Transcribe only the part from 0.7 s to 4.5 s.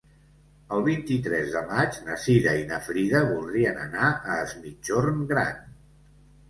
El vint-i-tres de maig na Cira i na Frida voldrien anar a